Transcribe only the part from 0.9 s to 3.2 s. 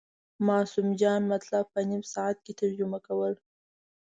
جان مطلب په نیم ساعت کې ترجمه